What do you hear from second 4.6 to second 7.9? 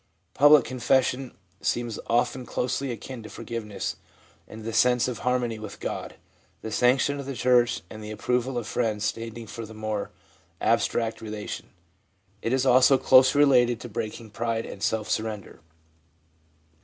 the sense of harmony with God, the sanction of the church